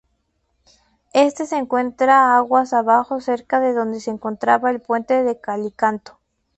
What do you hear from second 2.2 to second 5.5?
aguas abajo cerca de donde se encontraba el puente de